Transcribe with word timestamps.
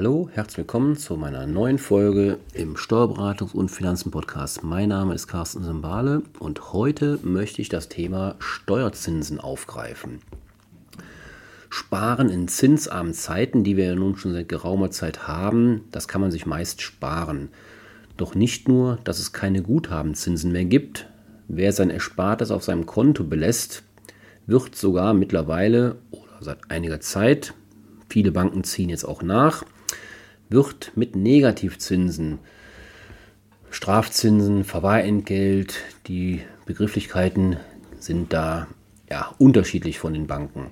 Hallo, 0.00 0.30
herzlich 0.32 0.56
willkommen 0.56 0.96
zu 0.96 1.18
meiner 1.18 1.46
neuen 1.46 1.76
Folge 1.76 2.38
im 2.54 2.76
Steuerberatungs- 2.76 3.52
und 3.52 3.68
Finanzen-Podcast. 3.68 4.64
Mein 4.64 4.88
Name 4.88 5.12
ist 5.12 5.26
Carsten 5.26 5.62
Simbale 5.62 6.22
und 6.38 6.72
heute 6.72 7.18
möchte 7.22 7.60
ich 7.60 7.68
das 7.68 7.90
Thema 7.90 8.34
Steuerzinsen 8.38 9.40
aufgreifen. 9.40 10.20
Sparen 11.68 12.30
in 12.30 12.48
zinsarmen 12.48 13.12
Zeiten, 13.12 13.62
die 13.62 13.76
wir 13.76 13.88
ja 13.88 13.94
nun 13.94 14.16
schon 14.16 14.32
seit 14.32 14.48
geraumer 14.48 14.90
Zeit 14.90 15.28
haben, 15.28 15.82
das 15.90 16.08
kann 16.08 16.22
man 16.22 16.30
sich 16.30 16.46
meist 16.46 16.80
sparen. 16.80 17.50
Doch 18.16 18.34
nicht 18.34 18.68
nur, 18.68 18.98
dass 19.04 19.18
es 19.18 19.34
keine 19.34 19.60
Guthabenzinsen 19.60 20.50
mehr 20.50 20.64
gibt. 20.64 21.08
Wer 21.46 21.74
sein 21.74 21.90
Erspartes 21.90 22.50
auf 22.50 22.64
seinem 22.64 22.86
Konto 22.86 23.22
belässt, 23.22 23.82
wird 24.46 24.76
sogar 24.76 25.12
mittlerweile 25.12 25.96
oder 26.10 26.38
seit 26.40 26.70
einiger 26.70 27.00
Zeit 27.00 27.52
viele 28.08 28.32
Banken 28.32 28.64
ziehen 28.64 28.88
jetzt 28.88 29.04
auch 29.04 29.22
nach, 29.22 29.62
wird 30.50 30.92
mit 30.96 31.16
Negativzinsen, 31.16 32.38
Strafzinsen, 33.70 34.64
Verwahrentgelt, 34.64 35.76
die 36.06 36.42
Begrifflichkeiten 36.66 37.56
sind 37.98 38.32
da 38.32 38.66
ja, 39.08 39.32
unterschiedlich 39.38 39.98
von 39.98 40.12
den 40.12 40.26
Banken. 40.26 40.66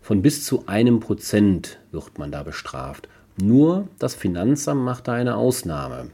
Von 0.00 0.22
bis 0.22 0.44
zu 0.44 0.66
einem 0.66 1.00
Prozent 1.00 1.78
wird 1.90 2.18
man 2.18 2.30
da 2.30 2.42
bestraft. 2.42 3.08
Nur 3.40 3.88
das 3.98 4.14
Finanzamt 4.14 4.82
macht 4.82 5.08
da 5.08 5.14
eine 5.14 5.36
Ausnahme. 5.36 6.10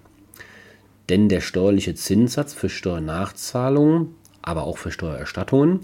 Denn 1.08 1.28
der 1.28 1.40
steuerliche 1.40 1.94
Zinssatz 1.94 2.54
für 2.54 2.68
Steuernachzahlungen, 2.68 4.14
aber 4.42 4.64
auch 4.64 4.78
für 4.78 4.90
Steuererstattungen, 4.90 5.80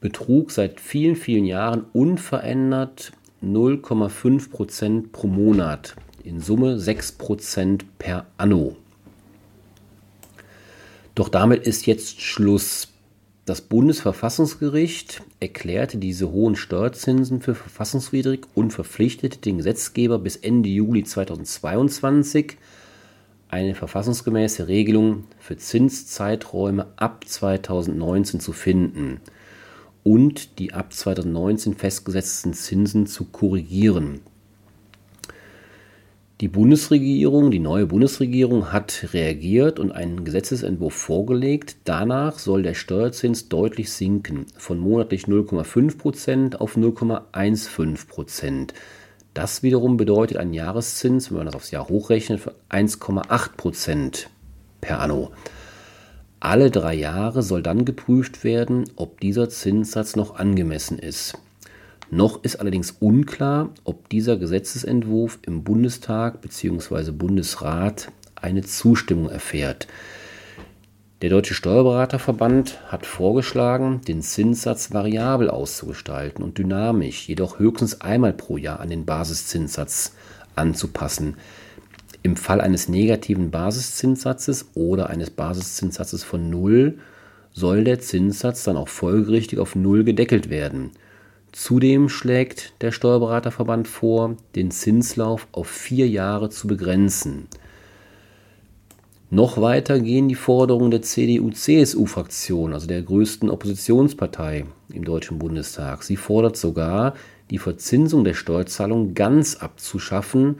betrug 0.00 0.50
seit 0.50 0.80
vielen, 0.80 1.16
vielen 1.16 1.46
Jahren 1.46 1.84
unverändert 1.92 3.12
0,5 3.42 4.50
Prozent 4.50 5.12
pro 5.12 5.26
Monat, 5.26 5.96
in 6.24 6.40
Summe 6.40 6.78
6 6.78 7.12
Prozent 7.12 7.98
per 7.98 8.26
Anno. 8.36 8.76
Doch 11.14 11.28
damit 11.28 11.66
ist 11.66 11.86
jetzt 11.86 12.20
Schluss. 12.20 12.88
Das 13.44 13.60
Bundesverfassungsgericht 13.60 15.22
erklärte 15.40 15.98
diese 15.98 16.30
hohen 16.30 16.54
Steuerzinsen 16.54 17.40
für 17.40 17.56
verfassungswidrig 17.56 18.42
und 18.54 18.72
verpflichtete 18.72 19.38
den 19.38 19.58
Gesetzgeber 19.58 20.20
bis 20.20 20.36
Ende 20.36 20.68
Juli 20.68 21.02
2022 21.02 22.56
eine 23.48 23.74
verfassungsgemäße 23.74 24.68
Regelung 24.68 25.24
für 25.38 25.56
Zinszeiträume 25.56 26.86
ab 26.96 27.24
2019 27.26 28.40
zu 28.40 28.52
finden 28.52 29.20
und 30.04 30.58
die 30.58 30.72
ab 30.72 30.92
2019 30.92 31.74
festgesetzten 31.74 32.54
Zinsen 32.54 33.06
zu 33.06 33.24
korrigieren. 33.24 34.20
Die 36.42 36.48
Bundesregierung, 36.48 37.52
die 37.52 37.60
neue 37.60 37.86
Bundesregierung 37.86 38.72
hat 38.72 39.10
reagiert 39.12 39.78
und 39.78 39.92
einen 39.92 40.24
Gesetzesentwurf 40.24 40.92
vorgelegt. 40.92 41.76
Danach 41.84 42.40
soll 42.40 42.64
der 42.64 42.74
Steuerzins 42.74 43.48
deutlich 43.48 43.92
sinken, 43.92 44.46
von 44.56 44.80
monatlich 44.80 45.26
0,5% 45.26 46.56
auf 46.56 46.76
0,15%. 46.76 48.70
Das 49.34 49.62
wiederum 49.62 49.96
bedeutet 49.96 50.36
einen 50.38 50.52
Jahreszins, 50.52 51.30
wenn 51.30 51.36
man 51.36 51.46
das 51.46 51.54
aufs 51.54 51.70
Jahr 51.70 51.88
hochrechnet, 51.88 52.40
für 52.40 52.56
1,8% 52.70 54.26
per 54.80 54.98
anno. 54.98 55.30
Alle 56.40 56.72
drei 56.72 56.94
Jahre 56.94 57.44
soll 57.44 57.62
dann 57.62 57.84
geprüft 57.84 58.42
werden, 58.42 58.86
ob 58.96 59.20
dieser 59.20 59.48
Zinssatz 59.48 60.16
noch 60.16 60.34
angemessen 60.34 60.98
ist. 60.98 61.38
Noch 62.14 62.44
ist 62.44 62.56
allerdings 62.56 62.90
unklar, 63.00 63.70
ob 63.84 64.10
dieser 64.10 64.36
Gesetzesentwurf 64.36 65.38
im 65.46 65.64
Bundestag 65.64 66.42
bzw. 66.42 67.10
Bundesrat 67.10 68.12
eine 68.34 68.60
Zustimmung 68.60 69.30
erfährt. 69.30 69.86
Der 71.22 71.30
Deutsche 71.30 71.54
Steuerberaterverband 71.54 72.82
hat 72.92 73.06
vorgeschlagen, 73.06 74.02
den 74.06 74.20
Zinssatz 74.20 74.92
variabel 74.92 75.48
auszugestalten 75.48 76.44
und 76.44 76.58
dynamisch, 76.58 77.28
jedoch 77.28 77.58
höchstens 77.58 78.02
einmal 78.02 78.34
pro 78.34 78.58
Jahr 78.58 78.80
an 78.80 78.90
den 78.90 79.06
Basiszinssatz 79.06 80.12
anzupassen. 80.54 81.38
Im 82.22 82.36
Fall 82.36 82.60
eines 82.60 82.90
negativen 82.90 83.50
Basiszinssatzes 83.50 84.66
oder 84.74 85.08
eines 85.08 85.30
Basiszinssatzes 85.30 86.24
von 86.24 86.50
0 86.50 86.98
soll 87.54 87.84
der 87.84 88.00
Zinssatz 88.00 88.64
dann 88.64 88.76
auch 88.76 88.88
folgerichtig 88.88 89.58
auf 89.58 89.74
0 89.74 90.04
gedeckelt 90.04 90.50
werden. 90.50 90.90
Zudem 91.52 92.08
schlägt 92.08 92.72
der 92.80 92.92
Steuerberaterverband 92.92 93.86
vor, 93.86 94.36
den 94.56 94.70
Zinslauf 94.70 95.46
auf 95.52 95.68
vier 95.68 96.08
Jahre 96.08 96.48
zu 96.48 96.66
begrenzen. 96.66 97.46
Noch 99.28 99.60
weiter 99.60 100.00
gehen 100.00 100.28
die 100.28 100.34
Forderungen 100.34 100.90
der 100.90 101.02
CDU-CSU-Fraktion, 101.02 102.72
also 102.72 102.86
der 102.86 103.02
größten 103.02 103.50
Oppositionspartei 103.50 104.64
im 104.92 105.04
Deutschen 105.04 105.38
Bundestag. 105.38 106.02
Sie 106.02 106.16
fordert 106.16 106.56
sogar, 106.56 107.14
die 107.50 107.58
Verzinsung 107.58 108.24
der 108.24 108.34
Steuerzahlung 108.34 109.14
ganz 109.14 109.56
abzuschaffen 109.56 110.56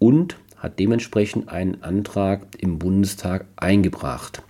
und 0.00 0.36
hat 0.56 0.80
dementsprechend 0.80 1.48
einen 1.48 1.82
Antrag 1.82 2.46
im 2.58 2.78
Bundestag 2.78 3.46
eingebracht. 3.56 4.42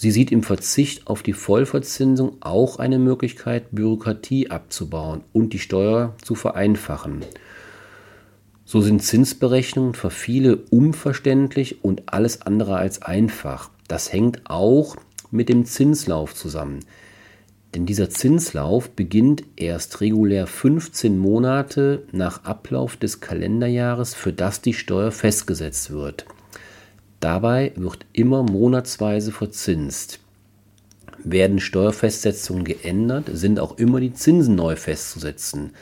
Sie 0.00 0.12
sieht 0.12 0.30
im 0.30 0.44
Verzicht 0.44 1.08
auf 1.08 1.24
die 1.24 1.32
Vollverzinsung 1.32 2.36
auch 2.38 2.78
eine 2.78 3.00
Möglichkeit, 3.00 3.72
Bürokratie 3.72 4.48
abzubauen 4.48 5.22
und 5.32 5.52
die 5.52 5.58
Steuer 5.58 6.14
zu 6.22 6.36
vereinfachen. 6.36 7.24
So 8.64 8.80
sind 8.80 9.02
Zinsberechnungen 9.02 9.94
für 9.94 10.10
viele 10.10 10.58
unverständlich 10.70 11.82
und 11.82 12.12
alles 12.12 12.42
andere 12.42 12.76
als 12.76 13.02
einfach. 13.02 13.70
Das 13.88 14.12
hängt 14.12 14.48
auch 14.48 14.94
mit 15.32 15.48
dem 15.48 15.64
Zinslauf 15.64 16.32
zusammen. 16.32 16.78
Denn 17.74 17.84
dieser 17.84 18.08
Zinslauf 18.08 18.90
beginnt 18.90 19.42
erst 19.56 20.00
regulär 20.00 20.46
15 20.46 21.18
Monate 21.18 22.04
nach 22.12 22.44
Ablauf 22.44 22.96
des 22.96 23.18
Kalenderjahres, 23.18 24.14
für 24.14 24.32
das 24.32 24.60
die 24.60 24.74
Steuer 24.74 25.10
festgesetzt 25.10 25.90
wird. 25.90 26.24
Dabei 27.20 27.72
wird 27.76 28.06
immer 28.12 28.42
monatsweise 28.42 29.32
verzinst. 29.32 30.20
Werden 31.24 31.58
Steuerfestsetzungen 31.58 32.64
geändert, 32.64 33.30
sind 33.32 33.58
auch 33.58 33.76
immer 33.78 34.00
die 34.00 34.12
Zinsen 34.12 34.54
neu 34.54 34.76
festzusetzen. 34.76 35.72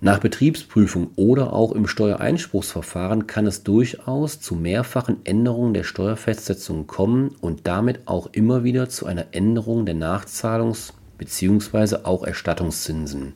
Nach 0.00 0.18
Betriebsprüfung 0.18 1.10
oder 1.16 1.52
auch 1.52 1.72
im 1.72 1.86
Steuereinspruchsverfahren 1.86 3.26
kann 3.26 3.46
es 3.46 3.62
durchaus 3.62 4.40
zu 4.40 4.54
mehrfachen 4.54 5.24
Änderungen 5.24 5.72
der 5.72 5.84
Steuerfestsetzung 5.84 6.86
kommen 6.86 7.34
und 7.40 7.66
damit 7.66 8.00
auch 8.06 8.28
immer 8.32 8.62
wieder 8.62 8.88
zu 8.88 9.06
einer 9.06 9.26
Änderung 9.32 9.86
der 9.86 9.94
Nachzahlungs- 9.94 10.92
bzw. 11.16 12.04
auch 12.04 12.24
Erstattungszinsen. 12.24 13.32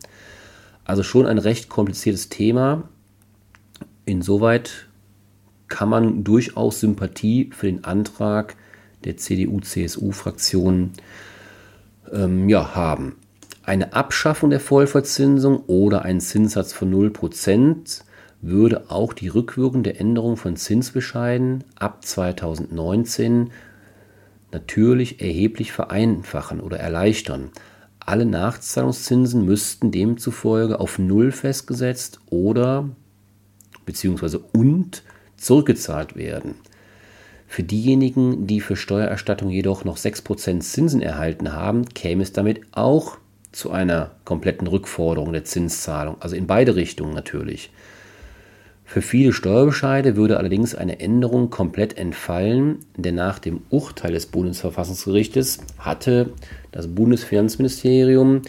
Also 0.85 1.03
schon 1.03 1.27
ein 1.27 1.39
recht 1.39 1.69
kompliziertes 1.69 2.29
Thema. 2.29 2.89
Insoweit 4.05 4.90
kann 5.71 5.89
man 5.89 6.23
durchaus 6.23 6.81
Sympathie 6.81 7.51
für 7.55 7.67
den 7.67 7.85
Antrag 7.85 8.57
der 9.05 9.17
CDU-CSU-Fraktion 9.17 10.91
ähm, 12.13 12.49
ja, 12.51 12.75
haben. 12.75 13.17
Eine 13.63 13.95
Abschaffung 13.95 14.51
der 14.51 14.61
Vollverzinsung 14.61 15.65
oder 15.67 16.03
ein 16.03 16.21
Zinssatz 16.21 16.73
von 16.73 16.93
0% 16.93 18.03
würde 18.43 18.91
auch 18.91 19.13
die 19.13 19.29
rückwirkende 19.29 19.99
Änderung 19.99 20.37
von 20.37 20.57
Zinsbescheiden 20.57 21.65
ab 21.79 22.05
2019 22.05 23.51
natürlich 24.51 25.21
erheblich 25.21 25.73
vereinfachen 25.73 26.61
oder 26.61 26.79
erleichtern. 26.79 27.51
Alle 28.01 28.25
Nachzahlungszinsen 28.25 29.45
müssten 29.45 29.93
demzufolge 29.93 30.81
auf 30.81 30.99
Null 30.99 31.33
festgesetzt 31.33 32.21
oder 32.31 32.89
beziehungsweise 33.85 34.39
und 34.39 35.05
zurückgezahlt 35.41 36.17
werden. 36.17 36.55
Für 37.49 37.65
diejenigen, 37.65 38.47
die 38.47 38.61
für 38.61 38.77
Steuererstattung 38.77 39.51
jedoch 39.51 39.85
noch 39.85 39.97
6% 39.97 40.61
Zinsen 40.61 41.03
erhalten 41.03 41.53
haben, 41.53 41.87
käme 41.89 42.23
es 42.23 42.33
damit 42.33 42.61
auch 42.71 43.19
zu 43.51 43.73
einer 43.73 44.13
kompletten 44.25 44.69
Rückforderung 44.69 45.33
der 45.33 45.45
Zinszahlung, 45.45 46.17
also 46.21 46.37
in 46.37 46.47
beide 46.47 46.77
Richtungen 46.77 47.13
natürlich. 47.15 47.73
Für 48.85 49.03
viele 49.03 49.33
Steuerbescheide 49.33 50.17
würde 50.17 50.37
allerdings 50.37 50.75
eine 50.75 50.99
Änderung 50.99 51.51
komplett 51.51 51.97
entfallen, 51.97 52.81
denn 52.97 53.15
nach 53.15 53.39
dem 53.39 53.63
Urteil 53.71 54.13
des 54.13 54.27
Bundesverfassungsgerichtes 54.27 55.59
hatte 55.79 56.33
das 56.73 56.89
Bundesfinanzministerium 56.89 58.43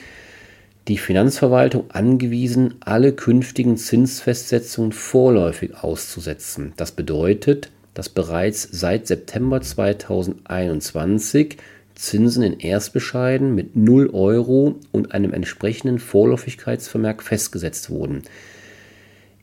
die 0.91 0.97
Finanzverwaltung 0.97 1.85
angewiesen, 1.91 2.73
alle 2.81 3.13
künftigen 3.13 3.77
Zinsfestsetzungen 3.77 4.91
vorläufig 4.91 5.73
auszusetzen. 5.81 6.73
Das 6.75 6.91
bedeutet, 6.91 7.71
dass 7.93 8.09
bereits 8.09 8.67
seit 8.69 9.07
September 9.07 9.61
2021 9.61 11.55
Zinsen 11.95 12.43
in 12.43 12.59
Erstbescheiden 12.59 13.55
mit 13.55 13.77
0 13.77 14.09
Euro 14.11 14.81
und 14.91 15.13
einem 15.13 15.31
entsprechenden 15.31 15.97
Vorläufigkeitsvermerk 15.97 17.23
festgesetzt 17.23 17.89
wurden. 17.89 18.23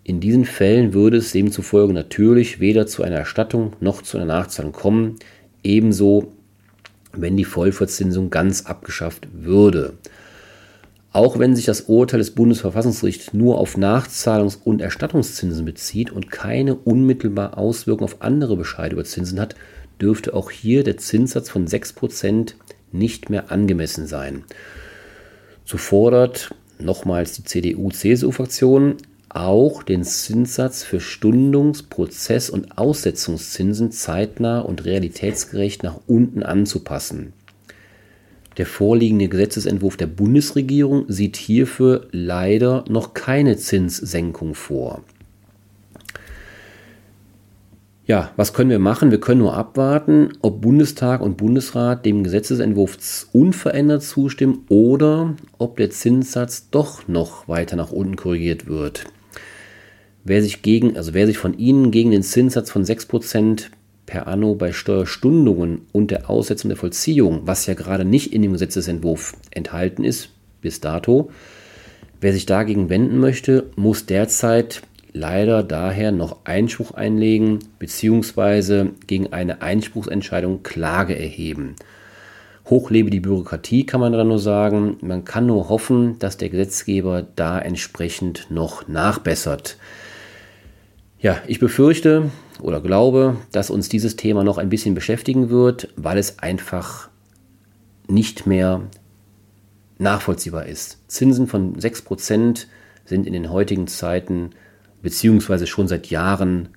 In 0.05 0.21
diesen 0.21 0.45
Fällen 0.45 0.93
würde 0.93 1.17
es 1.17 1.33
demzufolge 1.33 1.95
natürlich 1.95 2.61
weder 2.61 2.87
zu 2.87 3.03
einer 3.03 3.17
Erstattung 3.17 3.73
noch 3.81 4.03
zu 4.03 4.19
einer 4.19 4.27
Nachzahlung 4.27 4.73
kommen, 4.73 5.17
ebenso 5.63 6.31
wenn 7.15 7.39
die 7.39 7.47
Vollverzinsung 7.47 8.29
ganz 8.29 8.67
abgeschafft 8.67 9.29
würde. 9.33 9.95
Auch 11.13 11.39
wenn 11.39 11.57
sich 11.57 11.65
das 11.65 11.83
Urteil 11.83 12.19
des 12.19 12.33
Bundesverfassungsgerichts 12.33 13.33
nur 13.33 13.59
auf 13.59 13.77
Nachzahlungs- 13.77 14.59
und 14.63 14.83
Erstattungszinsen 14.83 15.65
bezieht 15.65 16.11
und 16.11 16.31
keine 16.31 16.75
unmittelbare 16.75 17.57
Auswirkung 17.57 18.05
auf 18.05 18.21
andere 18.21 18.57
Bescheide 18.57 18.95
über 18.95 19.05
Zinsen 19.05 19.41
hat, 19.41 19.55
dürfte 20.01 20.35
auch 20.35 20.51
hier 20.51 20.85
der 20.85 20.99
Zinssatz 20.99 21.49
von 21.49 21.67
6% 21.67 22.55
nicht 22.93 23.31
mehr 23.31 23.51
angemessen 23.51 24.07
sein. 24.07 24.45
So 25.65 25.79
fordert 25.79 26.55
nochmals 26.79 27.33
die 27.33 27.45
CDU-CSU-Fraktion 27.45 28.97
auch 29.29 29.83
den 29.83 30.05
Zinssatz 30.05 30.85
für 30.85 31.01
Stundungs-, 31.01 31.83
Prozess- 31.83 32.51
und 32.51 32.79
Aussetzungszinsen 32.79 33.93
zeitnah 33.93 34.61
und 34.61 34.85
realitätsgerecht 34.85 35.83
nach 35.83 36.01
unten 36.07 36.43
anzupassen. 36.43 37.33
Der 38.59 38.67
vorliegende 38.67 39.29
Gesetzesentwurf 39.29 39.97
der 39.97 40.09
Bundesregierung 40.09 41.05
sieht 41.09 41.37
hierfür 41.37 42.09
leider 42.11 42.85
noch 42.89 43.15
keine 43.15 43.57
Zinssenkung 43.57 44.55
vor. 44.55 45.03
Ja, 48.05 48.33
was 48.37 48.55
können 48.55 48.71
wir 48.71 48.79
machen? 48.79 49.11
Wir 49.11 49.21
können 49.21 49.41
nur 49.41 49.55
abwarten, 49.55 50.31
ob 50.41 50.63
Bundestag 50.63 51.21
und 51.21 51.37
Bundesrat 51.37 52.07
dem 52.07 52.25
Gesetzesentwurf 52.25 53.29
unverändert 53.33 54.03
zustimmen 54.03 54.65
oder 54.71 55.37
ob 55.59 55.77
der 55.77 55.91
Zinssatz 55.91 56.71
doch 56.71 57.07
noch 57.07 57.49
weiter 57.49 57.77
nach 57.77 57.93
unten 57.93 58.17
korrigiert 58.17 58.67
wird. 58.67 59.05
Wer 60.25 60.43
sich, 60.43 60.63
gegen, 60.63 60.97
also 60.97 61.15
wer 61.15 61.27
sich 61.27 61.39
von 61.39 61.57
Ihnen 61.59 61.91
gegen 61.91 62.11
den 62.11 62.23
Zinssatz 62.23 62.71
von 62.71 62.83
6% 62.83 63.67
per 64.09 64.27
anno 64.27 64.55
bei 64.55 64.73
Steuerstundungen 64.73 65.83
und 65.93 66.11
der 66.11 66.31
Aussetzung 66.31 66.71
der 66.71 66.79
Vollziehung, 66.79 67.43
was 67.45 67.67
ja 67.67 67.75
gerade 67.75 68.07
nicht 68.07 68.33
in 68.33 68.41
dem 68.41 68.53
Gesetzesentwurf 68.53 69.35
enthalten 69.51 70.03
ist, 70.03 70.31
bis 70.63 70.81
dato, 70.81 71.31
wer 72.19 72.33
sich 72.33 72.47
dagegen 72.47 72.89
wenden 72.89 73.19
möchte, 73.19 73.67
muss 73.77 74.07
derzeit 74.07 74.81
leider 75.13 75.63
daher 75.63 76.11
noch 76.11 76.39
Einspruch 76.45 76.93
einlegen 76.93 77.59
bzw. 77.79 78.87
gegen 79.07 79.35
eine 79.35 79.61
Einspruchsentscheidung 79.61 80.63
Klage 80.63 81.17
erheben. 81.17 81.77
Hochlebe 82.65 83.11
die 83.11 83.21
Bürokratie, 83.21 83.85
kann 83.85 84.01
man 84.01 84.15
da 84.15 84.25
nur 84.25 84.39
sagen. 84.39 84.97
Man 85.03 85.27
kann 85.27 85.45
nur 85.45 85.69
hoffen, 85.69 86.19
dass 86.19 86.39
der 86.39 86.49
Gesetzgeber 86.49 87.27
da 87.37 87.59
entsprechend 87.59 88.47
noch 88.51 88.89
nachbessert. 88.89 89.77
Ja, 91.21 91.37
ich 91.47 91.59
befürchte 91.59 92.31
oder 92.61 92.81
glaube, 92.81 93.37
dass 93.53 93.71
uns 93.71 93.89
dieses 93.89 94.17
Thema 94.17 94.45
noch 94.45 94.59
ein 94.59 94.69
bisschen 94.69 94.95
beschäftigen 94.95 95.51
wird, 95.51 95.89
weil 95.97 96.19
es 96.19 96.39
einfach 96.39 97.09
nicht 98.09 98.47
mehr 98.47 98.83
nachvollziehbar 99.99 100.67
ist. 100.67 100.99
Zinsen 101.09 101.47
von 101.47 101.77
6% 101.77 102.67
sind 103.05 103.27
in 103.27 103.33
den 103.33 103.51
heutigen 103.51 103.87
Zeiten 103.87 104.51
beziehungsweise 105.03 105.67
schon 105.67 105.89
seit 105.89 106.09
Jahren 106.09 106.69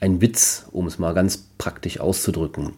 ein 0.00 0.20
Witz, 0.20 0.66
um 0.72 0.86
es 0.86 0.98
mal 0.98 1.14
ganz 1.14 1.48
praktisch 1.58 2.00
auszudrücken. 2.00 2.72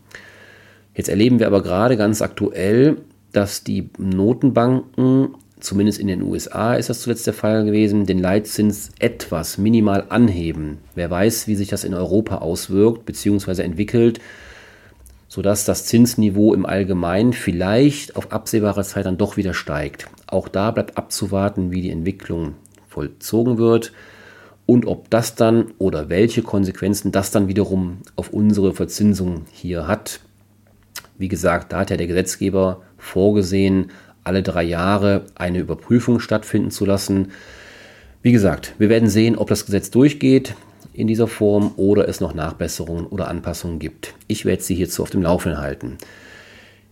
Jetzt 0.95 1.09
erleben 1.09 1.39
wir 1.39 1.47
aber 1.47 1.63
gerade 1.63 1.97
ganz 1.97 2.23
aktuell, 2.23 2.99
dass 3.33 3.65
die 3.65 3.91
Notenbanken, 3.99 5.35
zumindest 5.61 5.99
in 5.99 6.07
den 6.07 6.23
USA 6.23 6.75
ist 6.75 6.89
das 6.89 7.01
zuletzt 7.01 7.27
der 7.27 7.35
Fall 7.35 7.65
gewesen, 7.65 8.07
den 8.07 8.19
Leitzins 8.19 8.91
etwas 8.99 9.59
minimal 9.59 10.07
anheben. 10.09 10.79
Wer 10.95 11.11
weiß, 11.11 11.47
wie 11.47 11.55
sich 11.55 11.69
das 11.69 11.85
in 11.85 11.95
Europa 11.95 12.39
auswirkt 12.39 13.05
bzw. 13.05 13.63
entwickelt, 13.63 14.21
sodass 15.29 15.65
das 15.65 15.85
Zinsniveau 15.87 16.55
im 16.55 16.67
Allgemeinen 16.67 17.33
vielleicht 17.33 18.17
auf 18.17 18.33
absehbare 18.33 18.83
Zeit 18.85 19.07
dann 19.07 19.19
doch 19.19 19.37
wieder 19.37 19.55
steigt. 19.55 20.09
Auch 20.27 20.49
da 20.49 20.71
bleibt 20.71 20.97
abzuwarten, 20.97 21.71
wie 21.71 21.83
die 21.83 21.91
Entwicklung 21.91 22.55
vollzogen 22.89 23.59
wird 23.59 23.93
und 24.67 24.87
ob 24.87 25.09
das 25.11 25.35
dann 25.35 25.73
oder 25.79 26.09
welche 26.09 26.43
Konsequenzen 26.43 27.13
das 27.13 27.31
dann 27.31 27.49
wiederum 27.49 27.99
auf 28.17 28.33
unsere 28.33 28.75
Verzinsung 28.75 29.47
hier 29.53 29.87
hat. 29.87 30.21
Wie 31.17 31.29
gesagt, 31.29 31.73
da 31.73 31.81
hat 31.81 31.91
ja 31.91 31.97
der 31.97 32.07
Gesetzgeber 32.07 32.83
vorgesehen, 32.97 33.91
alle 34.29 34.43
drei 34.43 34.63
Jahre 34.63 35.25
eine 35.35 35.59
Überprüfung 35.59 36.21
stattfinden 36.21 36.71
zu 36.71 36.85
lassen. 36.85 37.33
Wie 38.23 38.31
gesagt, 38.31 38.75
wir 38.79 38.89
werden 38.89 39.09
sehen, 39.09 39.37
ob 39.37 39.49
das 39.49 39.65
Gesetz 39.65 39.91
durchgeht 39.91 40.55
in 40.93 41.07
dieser 41.07 41.27
Form 41.27 41.73
oder 41.77 42.09
es 42.09 42.21
noch 42.21 42.35
Nachbesserungen 42.35 43.07
oder 43.07 43.29
Anpassungen 43.29 43.79
gibt. 43.79 44.15
Ich 44.27 44.45
werde 44.45 44.63
Sie 44.63 44.75
hierzu 44.75 45.03
auf 45.03 45.11
dem 45.11 45.23
Laufenden 45.23 45.61
halten. 45.61 45.97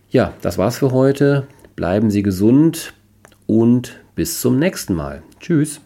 Ja, 0.09 0.33
das 0.41 0.57
war's 0.57 0.79
für 0.79 0.91
heute. 0.91 1.47
Bleiben 1.75 2.09
Sie 2.09 2.23
gesund 2.23 2.93
und 3.45 3.99
bis 4.15 4.41
zum 4.41 4.57
nächsten 4.57 4.95
Mal. 4.95 5.21
Tschüss. 5.39 5.81